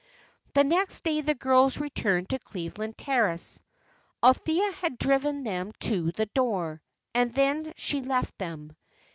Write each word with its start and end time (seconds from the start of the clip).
The 0.55 0.63
next 0.63 1.03
day 1.03 1.21
the 1.21 1.35
girls 1.35 1.77
returned 1.77 2.29
to 2.29 2.39
Cleveland 2.39 2.97
Terrace. 2.97 3.61
Althea 4.23 4.71
had 4.71 4.97
driven 4.97 5.43
them 5.43 5.73
to 5.81 6.11
the 6.13 6.25
door, 6.25 6.81
and 7.13 7.31
then 7.35 7.71
she 7.75 8.01
left 8.01 8.35
them. 8.39 8.75